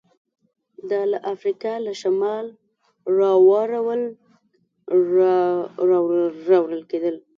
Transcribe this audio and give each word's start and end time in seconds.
دا 0.89 1.01
له 1.11 1.17
افریقا 1.33 1.73
له 1.85 1.93
شماله 2.01 2.51
راوړل 5.91 6.81
کېدل 6.91 7.15